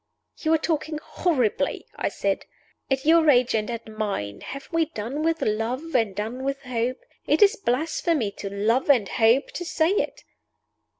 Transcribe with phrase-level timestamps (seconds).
[0.39, 2.45] "You are talking horribly," I said.
[2.89, 6.97] "At your age and at mine, have we done with love and done with hope?
[7.27, 10.23] It is blasphemy to Love and Hope to say it!"